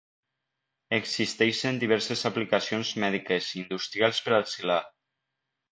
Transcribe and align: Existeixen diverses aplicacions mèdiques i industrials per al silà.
Existeixen 0.97 1.77
diverses 1.83 2.25
aplicacions 2.31 2.95
mèdiques 3.05 3.53
i 3.55 3.63
industrials 3.65 4.27
per 4.29 4.39
al 4.41 4.53
silà. 4.57 4.85